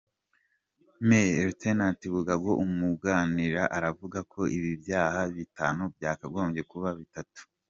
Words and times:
Me 1.07 1.19
Laurent 1.37 2.01
Bugabo 2.15 2.49
umwunganira 2.63 3.61
aravuga 3.77 4.19
ko 4.31 4.41
ibi 4.57 4.71
byaha 4.83 5.19
bitanu 5.35 5.81
byagombye 5.95 6.61
kuba 6.71 6.89
bitatu. 6.99 7.41